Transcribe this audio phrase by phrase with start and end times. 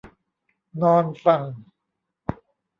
[0.81, 1.41] นอนฟัง